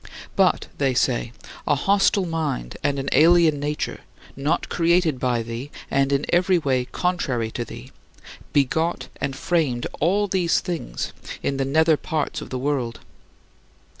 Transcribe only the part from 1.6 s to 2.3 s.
a hostile